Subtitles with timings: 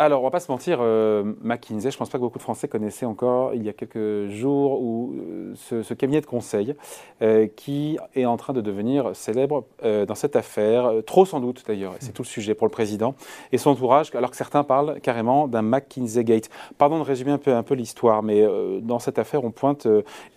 [0.00, 2.68] alors, on va pas se mentir, euh, McKinsey, je pense pas que beaucoup de Français
[2.68, 6.74] connaissaient encore il y a quelques jours euh, ce, cabinet de conseil
[7.20, 11.96] euh, qui est en train de devenir célèbre dans cette affaire, trop sans doute d'ailleurs,
[12.00, 13.14] c'est tout le sujet pour le président
[13.52, 16.48] et son entourage, alors que certains parlent carrément d'un McKinsey Gate.
[16.78, 18.42] Pardon de résumer un peu, un peu l'histoire, mais
[18.80, 19.86] dans cette affaire, on pointe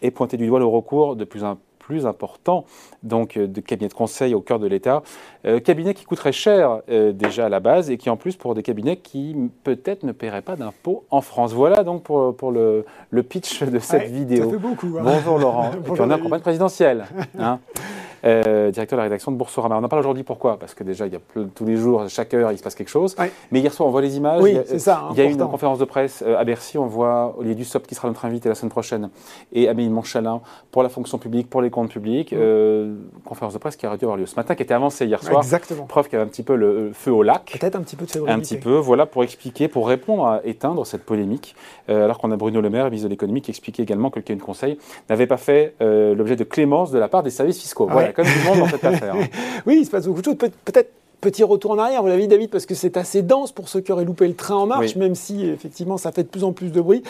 [0.02, 2.66] et pointé du doigt le recours de plus en plus important
[3.04, 5.04] donc euh, de cabinet de conseil au cœur de l'État.
[5.46, 8.56] Euh, cabinet qui coûterait cher euh, déjà à la base et qui en plus pour
[8.56, 11.54] des cabinets qui peut-être ne paieraient pas d'impôts en France.
[11.54, 14.46] Voilà donc pour, pour le, le pitch de cette vidéo.
[14.46, 14.96] Ça fait beaucoup.
[14.98, 15.04] Hein.
[15.04, 15.72] Bonjour Laurent.
[15.72, 17.06] Bonjour, et puis on a campagne présidentielle.
[17.38, 17.60] Hein.
[18.26, 19.78] Euh, directeur de la rédaction de Boursorama.
[19.78, 20.58] On en parle aujourd'hui pourquoi?
[20.58, 21.20] Parce que déjà, il y a
[21.54, 23.16] tous les jours, chaque heure, il se passe quelque chose.
[23.52, 24.42] Mais hier soir, on voit les images.
[24.42, 25.10] Oui, c'est ça.
[25.12, 26.78] Il y a une conférence de presse à Bercy.
[26.78, 29.10] On voit Olivier Dussopt qui sera notre invité la semaine prochaine
[29.52, 30.42] et Amélie Monchalin
[30.72, 32.34] pour la fonction publique, pour les comptes publics.
[32.34, 32.96] Euh,
[33.26, 35.42] conférence de presse qui aurait dû avoir lieu ce matin, qui était avancée hier soir.
[35.42, 35.86] Exactement.
[35.86, 37.58] Preuve qu'il y avait un petit peu le feu au lac.
[37.60, 38.34] Peut-être un petit peu de fébrilité.
[38.34, 41.56] Un petit peu, voilà, pour expliquer, pour répondre à éteindre cette polémique.
[41.90, 44.36] Euh, alors qu'on a Bruno Le Maire, ministre de l'économie, qui expliquait également que le
[44.40, 44.78] conseil
[45.10, 47.88] n'avait pas fait l'objet de clémence de la part des services fiscaux.
[47.90, 48.84] Voilà, comme tout le monde dans cette
[49.66, 50.38] oui, il se passe beaucoup de choses.
[50.38, 50.90] peut-être
[51.24, 53.80] petit retour en arrière, vous l'avez dit David, parce que c'est assez dense pour ceux
[53.80, 56.52] qui auraient loupé le train en marche, même si effectivement ça fait de plus en
[56.52, 57.02] plus de bruit.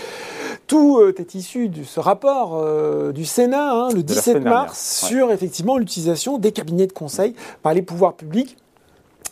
[0.68, 5.32] Tout euh, est issu de ce rapport euh, du Sénat, hein, le 17 mars, sur
[5.32, 8.56] effectivement l'utilisation des cabinets de conseil par les pouvoirs publics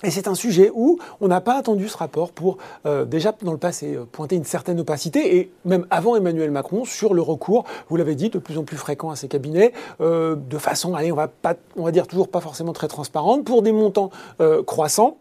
[0.04, 3.52] et c'est un sujet où on n'a pas attendu ce rapport pour euh, déjà dans
[3.52, 7.66] le passé euh, pointer une certaine opacité et même avant Emmanuel Macron sur le recours,
[7.90, 11.12] vous l'avez dit, de plus en plus fréquent à ces cabinets, euh, de façon, allez,
[11.12, 14.12] on va pas, on va dire toujours pas forcément très transparente, pour des montants
[14.66, 15.18] croissants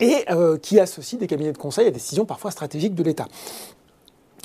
[0.00, 0.24] et
[0.62, 3.26] qui associent des cabinets de conseil à des décisions parfois stratégiques de l'État.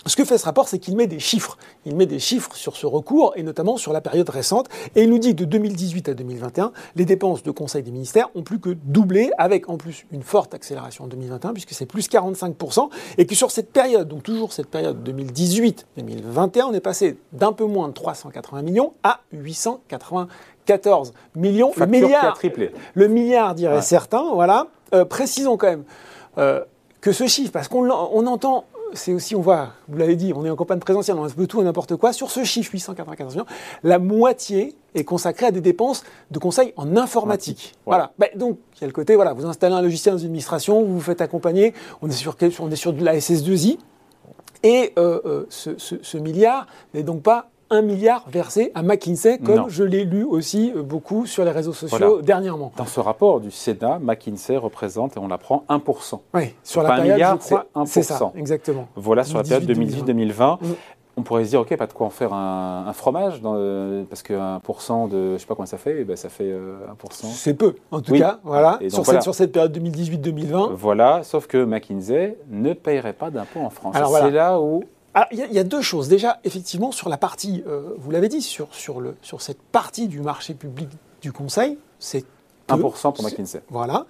[0.08, 1.58] Ce que fait ce rapport, c'est qu'il met des chiffres.
[1.86, 4.68] Il met des chiffres sur ce recours et notamment sur la période récente.
[4.96, 8.30] Et il nous dit que de 2018 à 2021, les dépenses de conseil des ministères
[8.36, 12.08] ont plus que doublé, avec en plus une forte accélération en 2021, puisque c'est plus
[12.08, 12.90] 45%.
[13.18, 17.66] Et que sur cette période, donc toujours cette période 2018-2021, on est passé d'un peu
[17.66, 21.72] moins de 380 millions à 894 millions.
[21.76, 22.72] le milliard, a triplé.
[22.94, 24.34] Le milliard, dirait certains.
[24.34, 24.68] Voilà.
[24.94, 25.84] Euh, précisons quand même.
[26.38, 26.64] Euh,
[27.02, 30.50] que ce chiffre, parce qu'on entend c'est aussi, on voit, vous l'avez dit, on est
[30.50, 32.14] en campagne présentielle, on a un peu tout et n'importe quoi.
[32.14, 33.46] Sur ce chiffre, 894 millions,
[33.84, 37.76] la moitié est consacrée à des dépenses de conseil en informatique.
[37.86, 38.14] Voilà.
[38.18, 40.84] Ben, donc, il y a le côté, voilà, vous installez un logiciel dans une administration,
[40.84, 43.78] vous vous faites accompagner, on est sur, on est sur de la SS2I,
[44.64, 49.84] et euh, euh, ce milliard n'est donc pas un milliard versé à McKinsey, comme je
[49.84, 52.72] l'ai lu aussi euh, beaucoup sur les réseaux sociaux dernièrement.
[52.78, 56.20] Dans ce rapport du Sénat, McKinsey représente, et on l'apprend, 1%.
[56.34, 57.86] Oui, sur la période, un milliard, c'est 1%.
[57.86, 58.88] C'est ça, exactement.
[58.96, 60.58] Voilà, sur la période 2018-2020
[61.18, 63.42] on pourrait se dire, ok, pas de quoi en faire un, fromage,
[64.10, 66.54] parce que 1% de, je sais pas combien ça fait, eh ben ça fait 1%.
[66.54, 68.80] Euh, c'est peu, en tout cas, voilà.
[68.90, 70.74] sur, Cette, sur, Cette, période 2018-2020.
[70.74, 73.96] Voilà, sauf que McKinsey ne payerait pas d'impôts en France.
[73.96, 74.84] C'est là où
[75.32, 76.10] il y, a deux choses.
[76.10, 80.08] Déjà, effectivement, sur la partie, euh, vous l'avez dit, sur, sur, le, sur cette partie
[80.08, 80.90] du marché public
[81.22, 82.26] du Conseil, c'est
[82.68, 83.62] 1% pour McKinsey.
[83.70, 84.06] Voilà.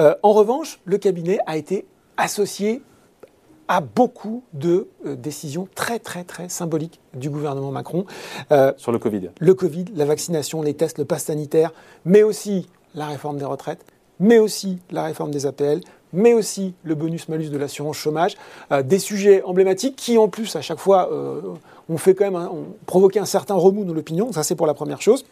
[0.00, 2.82] Euh, en revanche, le cabinet a été associé
[3.68, 8.04] à beaucoup de euh, décisions très, très, très symboliques du gouvernement Macron.
[8.76, 9.30] sur le Covid.
[9.38, 11.72] Le Covid, la vaccination, les tests, le pass sanitaire,
[12.04, 13.84] mais aussi la réforme des retraites,
[14.18, 15.80] mais aussi la réforme des APL,
[16.12, 18.36] mais aussi le bonus-malus de l'assurance chômage,
[18.72, 21.40] euh, des sujets emblématiques qui, en plus, à chaque fois, euh,
[21.88, 22.48] ont fait quand même
[22.86, 24.32] provoqué un certain remous dans l'opinion.
[24.32, 25.24] Ça, c'est pour la première chose.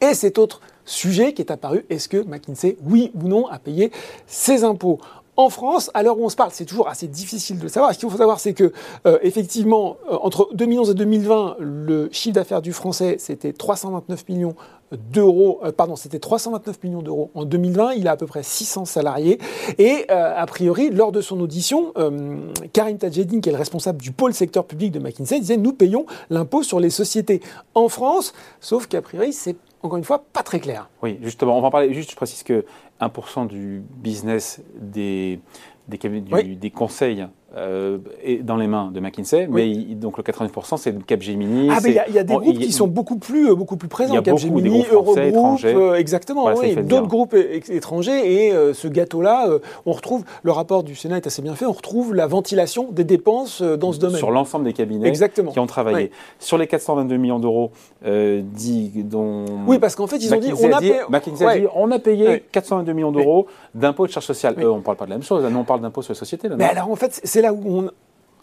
[0.00, 3.90] Et cet autre sujet qui est apparu, est-ce que McKinsey, oui ou non, a payé
[4.26, 4.98] ses impôts?
[5.36, 7.92] En France, à l'heure où on se parle, c'est toujours assez difficile de savoir.
[7.92, 8.72] Ce qu'il faut savoir, c'est que,
[9.06, 14.54] euh, effectivement, entre 2011 et 2020, le chiffre d'affaires du français, c'était 329 millions
[14.96, 18.84] d'euros, euh, pardon, c'était 329 millions d'euros en 2020, il a à peu près 600
[18.84, 19.38] salariés,
[19.78, 22.38] et euh, a priori, lors de son audition, euh,
[22.72, 26.62] Karim qui est le responsable du pôle secteur public de McKinsey, disait, nous payons l'impôt
[26.62, 27.40] sur les sociétés
[27.74, 30.88] en France, sauf qu'a priori, c'est encore une fois pas très clair.
[31.02, 32.64] Oui, justement, on va en parler, juste je précise que
[33.00, 35.40] 1% du business des,
[35.88, 37.98] des, des conseils euh,
[38.42, 41.68] dans les mains de McKinsey, mais donc le 89% c'est Capgemini.
[41.70, 44.20] Ah, mais il y, a des groupes qui sont beaucoup plus, euh, beaucoup plus présents.
[44.22, 48.46] Capgemini, Eurogroupe, euh, exactement, oui, d'autres groupes étrangers.
[48.48, 49.48] Et ce gâteau-là,
[49.86, 53.04] on retrouve, le rapport du Sénat est assez bien fait, on retrouve la ventilation des
[53.04, 54.18] dépenses dans ce domaine.
[54.18, 55.52] Sur l'ensemble des cabinets exactement.
[55.52, 56.10] qui ont travaillé.
[56.40, 57.70] Sur les 422 millions d'euros
[58.04, 59.44] dit, dont.
[59.68, 60.52] Oui, parce qu'en fait, ils ont dit.
[60.52, 64.26] On a, payé, McKinsey a dit on a payé 422 millions d'euros d'impôts de charges
[64.26, 64.56] sociales.
[64.58, 66.48] On ne parle pas de la même chose, nous on parle d'impôts sur les sociétés.
[66.48, 67.90] mais alors en fait, c'est là où on,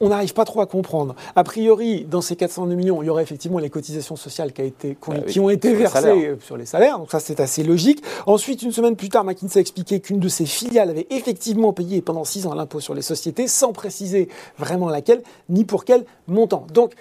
[0.02, 1.16] on n'arrive pas trop à comprendre.
[1.36, 4.66] A priori, dans ces 402 millions, il y aurait effectivement les cotisations sociales qui, a
[4.66, 6.98] été, qui bah ont été versées sur les salaires.
[6.98, 8.04] Donc ça, c'est assez logique.
[8.26, 12.02] Ensuite, une semaine plus tard, McKinsey a expliqué qu'une de ses filiales avait effectivement payé
[12.02, 14.28] pendant six ans l'impôt sur les sociétés, sans préciser
[14.58, 16.66] vraiment laquelle, ni pour quel montant.
[16.74, 16.94] Donc,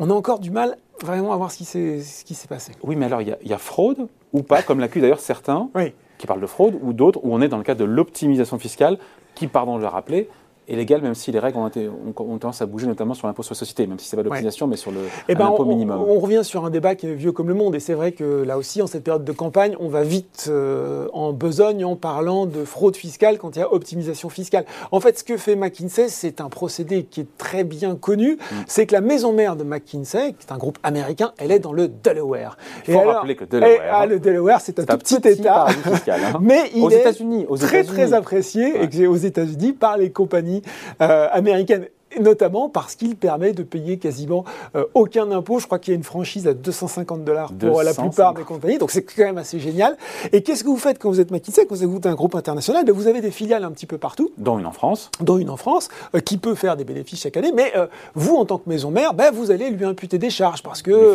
[0.00, 2.72] on a encore du mal vraiment à voir ce qui s'est passé.
[2.82, 5.70] Oui, mais alors, il y, a fraude ou pas, comme l'accusent d'ailleurs certains
[6.18, 8.98] qui parlent de fraude, ou d'autres où on est dans le cadre de l'optimisation fiscale,
[9.34, 10.28] qui, pardon de le rappeler,
[10.68, 13.42] est légal, même si les règles ont, été, ont, tendance à bouger, notamment sur l'impôt
[13.42, 16.00] sur la société, même si c'est pas l'optimisation, mais sur le eh ben, minimum.
[16.00, 18.42] On, revient sur un débat qui est vieux comme le monde, et c'est vrai que
[18.42, 22.46] là aussi, en cette période de campagne, on va vite euh, en besogne en parlant
[22.46, 24.64] de fraude fiscale quand il y a optimisation fiscale.
[24.90, 28.56] En fait, ce que fait McKinsey, c'est un procédé qui est très bien connu, mm.
[28.66, 31.72] c'est que la maison mère de McKinsey, qui est un groupe américain, elle est dans
[31.72, 32.56] le Delaware.
[32.88, 35.66] Il faut rappeler que le Delaware, eh, ah, le Delaware, c'est un tout petit, État,
[35.66, 36.38] fiscal, hein.
[36.40, 40.53] mais il est très très apprécié et aux États-Unis par les compagnies
[41.00, 41.88] euh, américaine
[42.20, 44.44] notamment parce qu'il permet de payer quasiment
[44.76, 45.58] euh, aucun impôt.
[45.58, 48.78] Je crois qu'il y a une franchise à 250 dollars pour la plupart des compagnies,
[48.78, 49.96] donc c'est quand même assez génial.
[50.32, 52.84] Et qu'est-ce que vous faites quand vous êtes McKinsey, quand vous êtes un groupe international?
[52.84, 54.32] Ben, Vous avez des filiales un petit peu partout.
[54.38, 55.10] Dont une en France.
[55.20, 58.36] Dont une en France, euh, qui peut faire des bénéfices chaque année, mais euh, vous,
[58.36, 61.12] en tant que maison mère, ben, vous allez lui imputer des charges parce que...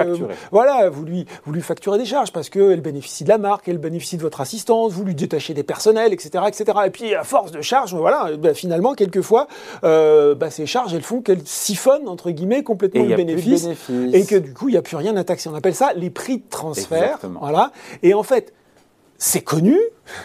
[0.51, 3.77] voilà, vous lui, vous lui facturez des charges parce qu'elle bénéficie de la marque, elle
[3.77, 6.43] bénéficie de votre assistance, vous lui détachez des personnels, etc.
[6.47, 6.79] etc.
[6.85, 9.47] Et puis, à force de charges, voilà, ben, finalement, quelquefois,
[10.49, 13.67] ces charges elles font qu'elles siphonnent, entre guillemets, complètement le bénéfice,
[14.13, 15.49] Et que du coup, il n'y a plus rien à taxer.
[15.49, 17.19] On appelle ça les prix de transfert.
[17.39, 17.71] Voilà.
[18.03, 18.53] Et en fait,
[19.21, 19.77] c'est connu,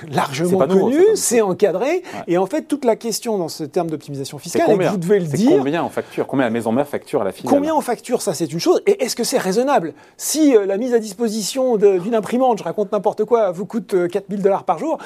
[0.09, 2.05] largement connu, c'est encadré.
[2.29, 5.27] Et en fait, toute la question dans ce terme d'optimisation fiscale, et vous devez le
[5.27, 5.59] dire.
[5.59, 8.35] Combien en facture Combien la maison mère facture à la filiale Combien en facture Ça,
[8.35, 8.81] c'est une chose.
[8.87, 12.93] Et est-ce que c'est raisonnable Si euh, la mise à disposition d'une imprimante, je raconte
[12.93, 14.99] n'importe quoi, vous coûte 4000 euh, dollars par jour,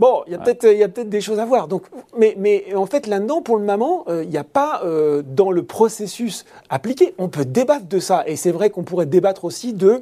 [0.00, 1.68] bon, il y a peut-être peut des choses à voir.
[1.68, 1.84] Donc,
[2.18, 4.82] mais, mais en fait, là-dedans, pour le moment, euh, il n'y a pas
[5.24, 7.14] dans le processus appliqué.
[7.18, 8.24] On peut débattre de ça.
[8.26, 10.00] Et c'est vrai qu'on pourrait débattre aussi de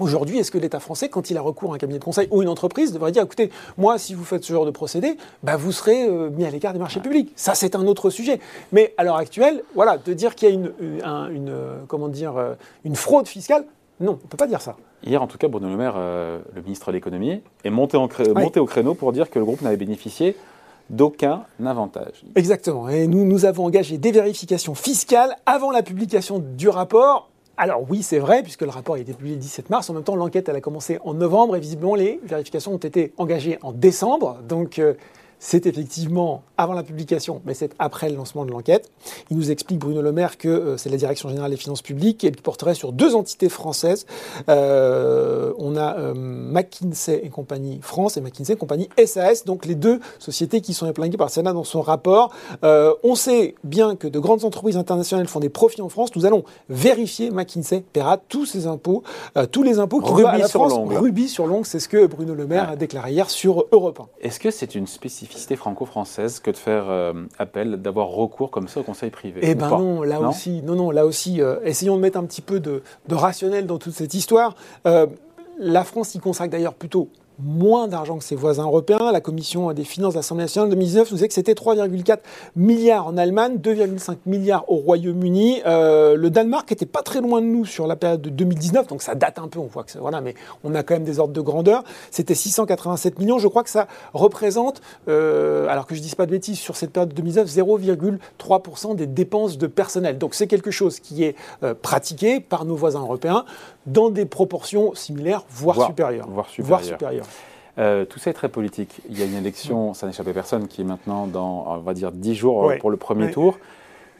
[0.00, 2.40] Aujourd'hui, est-ce que l'État français, quand il a recours à un cabinet de conseil ou
[2.40, 5.72] une entreprise, devrait dire écoutez, moi, si vous faites ce genre de procédé, bah, vous
[5.72, 8.40] serez euh, mis à l'écart des marchés publics Ça, c'est un autre sujet.
[8.72, 12.38] Mais à l'heure actuelle, voilà, de dire qu'il y a une, une, euh, comment dire,
[12.38, 12.54] euh,
[12.84, 13.66] une fraude fiscale,
[14.00, 14.76] non, on ne peut pas dire ça.
[15.04, 18.60] Hier, en tout cas, Bruno Le Maire, le ministre de l'économie, est monté, en monté
[18.60, 20.36] au créneau pour dire que le groupe n'avait bénéficié
[20.90, 22.24] d'aucun avantage.
[22.34, 22.88] Exactement.
[22.88, 27.29] Et nous, nous avons engagé des vérifications fiscales avant la publication du rapport.
[27.62, 29.90] Alors oui, c'est vrai, puisque le rapport a été publié le 17 mars.
[29.90, 33.12] En même temps, l'enquête, elle a commencé en novembre et visiblement, les vérifications ont été
[33.18, 34.38] engagées en décembre.
[34.48, 34.94] Donc, euh,
[35.40, 38.90] c'est effectivement avant la publication, mais c'est après le lancement de l'enquête.
[39.30, 42.22] Il nous explique, Bruno Le Maire, que euh, c'est la Direction générale des finances publiques
[42.24, 44.04] et qui porterait sur deux entités françaises.
[44.50, 49.74] Euh, on a euh, McKinsey et compagnie France et McKinsey et compagnie SAS, donc les
[49.74, 52.34] deux sociétés qui sont implanquées par le Sénat dans son rapport.
[52.62, 56.14] on sait bien que de grandes entreprises internationales font des profits en France.
[56.14, 59.02] Nous allons vérifier McKinsey paiera tous ses impôts,
[59.50, 60.88] tous les impôts qui à la sur France.
[60.94, 64.26] Rubis sur l'ongle, c'est ce que Bruno Le Maire a déclaré hier sur Europe 1.
[64.26, 68.80] Est-ce que c'est une spécificité franco-française que de faire euh, appel, d'avoir recours comme ça
[68.80, 72.02] au conseil privé Eh ben non, là aussi, non, non, là aussi, euh, essayons de
[72.02, 74.54] mettre un petit peu de, rationnel dans toute cette histoire.
[74.86, 75.06] Euh,
[75.58, 77.08] la France y consacre d'ailleurs plutôt
[77.42, 79.12] moins d'argent que ses voisins européens.
[79.12, 82.18] La commission des finances de l'Assemblée nationale de 2019 nous disait que c'était 3,4
[82.56, 85.62] milliards en Allemagne, 2,5 milliards au Royaume-Uni.
[85.66, 89.02] Euh, le Danemark était pas très loin de nous sur la période de 2019, donc
[89.02, 90.34] ça date un peu, on voit que voilà, mais
[90.64, 91.84] on a quand même des ordres de grandeur.
[92.10, 93.38] C'était 687 millions.
[93.38, 96.76] Je crois que ça représente, euh, alors que je ne dise pas de bêtises, sur
[96.76, 100.18] cette période de 2019, 0,3% des dépenses de personnel.
[100.18, 103.44] Donc c'est quelque chose qui est euh, pratiqué par nos voisins européens
[103.86, 106.28] dans des proportions similaires, voire, supérieures.
[106.28, 107.26] Voire supérieures.
[107.78, 109.00] Euh, tout ça est très politique.
[109.08, 111.94] Il y a une élection, ça n'échappe à personne, qui est maintenant dans, on va
[111.94, 113.58] dire, 10 jours pour le premier tour.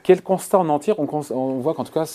[0.02, 2.06] Quel constat en entier on, on voit qu'en tout cas,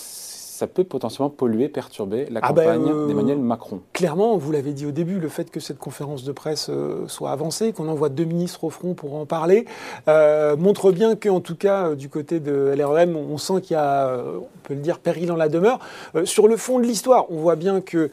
[0.56, 3.80] ça peut potentiellement polluer, perturber la ah ben, campagne euh, d'Emmanuel Macron.
[3.92, 7.30] Clairement, vous l'avez dit au début, le fait que cette conférence de presse euh, soit
[7.30, 9.66] avancée, qu'on envoie deux ministres au front pour en parler,
[10.08, 14.16] euh, montre bien qu'en tout cas, du côté de LREM, on sent qu'il y a,
[14.16, 15.78] on peut le dire, péril en la demeure.
[16.24, 18.10] sur le fond de l'histoire, on voit bien que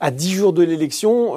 [0.00, 1.34] à dix jours de l'élection,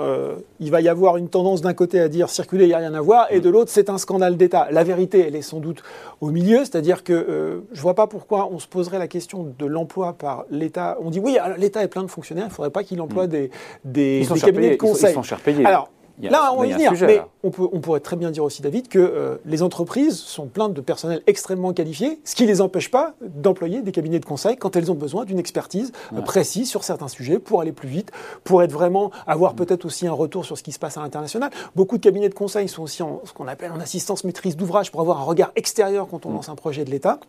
[0.59, 2.93] il va y avoir une tendance d'un côté à dire circuler, il n'y a rien
[2.93, 4.67] à voir, et de l'autre, c'est un scandale d'État.
[4.71, 5.81] La vérité, elle est sans doute
[6.21, 9.65] au milieu, c'est-à-dire que je ne vois pas pourquoi on se poserait la question de
[9.65, 10.97] l'emploi par l'État.
[11.01, 13.29] On dit oui, l'État est plein de fonctionnaires, il ne faudrait pas qu'il emploie mm.
[13.29, 13.51] des,
[13.83, 15.15] des, cabinets de conseil.
[15.17, 15.65] Ils sont, payés.
[15.65, 15.89] Alors,
[16.21, 16.93] là, on va y venir.
[17.01, 20.47] mais on, peut, on, pourrait très bien dire aussi, David, que euh, les entreprises sont
[20.47, 24.25] pleines de personnel extrêmement qualifié, ce qui ne les empêche pas d'employer des cabinets de
[24.25, 27.89] conseil quand elles ont besoin d'une expertise euh, précise sur certains sujets pour aller plus
[27.89, 28.11] vite,
[28.43, 29.57] pour être vraiment avoir mm.
[29.57, 31.49] peut-être aussi un retour sur ce qui se passe à l'international.
[31.75, 34.91] Beaucoup de cabinets de conseil sont aussi en ce qu'on appelle en assistance maîtrise d'ouvrage
[34.91, 36.35] pour avoir un regard extérieur quand on mm.
[36.35, 37.19] lance un projet de l'État.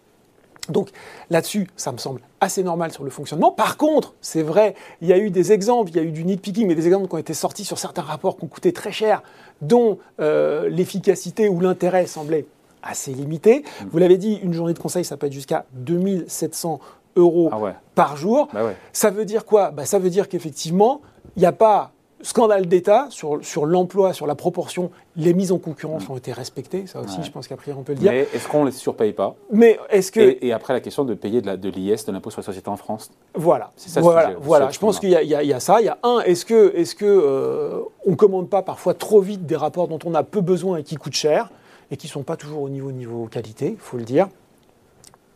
[0.68, 0.90] Donc
[1.30, 3.50] là-dessus, ça me semble assez normal sur le fonctionnement.
[3.50, 6.25] Par contre, c'est vrai, il y a eu des exemples, il y a eu du
[6.25, 8.92] nitpicking, mais des exemples qui ont été sortis sur certains rapports qui ont coûté très
[8.92, 9.23] cher,
[9.61, 12.46] dont euh, l'efficacité ou l'intérêt semblait
[12.82, 13.61] assez limité.
[13.61, 13.85] Mmh.
[13.90, 16.80] Vous l'avez dit, une journée de conseil, ça peut être jusqu'à 2700
[17.16, 18.49] euros ah par jour.
[18.52, 19.70] Bah ça veut dire quoi?
[19.70, 21.00] Bah, Ça veut dire qu'effectivement,
[21.37, 21.92] il n'y a pas
[22.23, 26.87] scandale d'État sur, sur l'emploi, sur la proportion, les mises en concurrence ont été respectées.
[26.87, 28.12] Ça aussi, je pense qu'après, on peut le dire.
[28.12, 31.14] Mais est-ce qu'on ne les surpaye pas Mais est-ce que et, après la question de
[31.14, 33.11] payer de l'IS, de l'impôt sur la société en France?
[33.35, 33.73] Voilà.
[33.76, 34.00] C'est ça.
[34.00, 34.35] Voilà.
[34.40, 34.70] voilà.
[34.70, 35.80] Je pense qu'il y, a ça.
[35.80, 36.20] Il y a un.
[36.20, 40.14] Est-ce que est-ce que euh, on commande pas parfois trop vite des rapports dont on
[40.14, 41.50] a peu besoin et qui coûtent cher
[41.90, 44.28] et qui sont pas toujours au niveau niveau qualité, il faut le dire?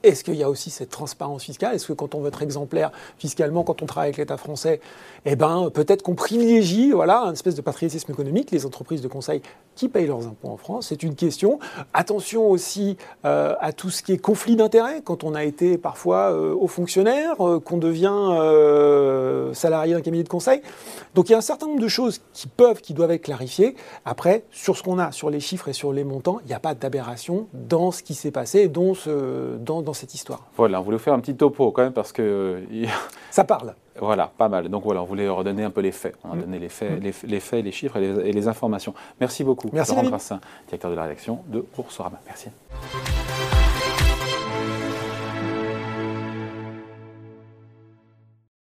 [0.02, 1.74] Est-ce qu'il y a aussi cette transparence fiscale?
[1.74, 4.80] Est-ce que quand on veut être exemplaire fiscalement, quand on travaille avec l'État français,
[5.24, 9.42] eh ben, peut-être qu'on privilégie voilà, une espèce de patriotisme économique, les entreprises de conseil
[9.74, 10.86] qui payent leurs impôts en France?
[10.88, 11.58] C'est une question.
[11.92, 16.32] Attention aussi euh, à tout ce qui est conflit d'intérêts, quand on a été parfois
[16.32, 18.08] euh, haut fonctionnaire, euh, qu'on devient
[19.54, 20.62] salarié d'un cabinet de conseil.
[21.14, 23.76] Donc il y a un certain nombre de choses qui peuvent, qui doivent être clarifiées.
[24.04, 26.60] Après, sur ce qu'on a, sur les chiffres et sur les montants, il n'y a
[26.60, 30.40] pas d'aberration dans ce qui s'est passé, dans, ce, dans cette histoire.
[30.56, 32.62] Voilà, on voulait faire un petit topo quand même parce que...
[32.72, 32.86] Euh,
[33.30, 33.74] Ça parle.
[33.98, 34.68] Voilà, pas mal.
[34.68, 36.16] Donc voilà, on voulait redonner un peu les faits.
[36.24, 36.40] On a mm.
[36.40, 37.12] donné les faits, mm.
[37.24, 38.94] les, faits, les chiffres et les, informations.
[39.20, 42.20] Merci beaucoup, Merci Laurent Grassin, directeur de la rédaction de Boursorama.
[42.26, 42.48] Merci.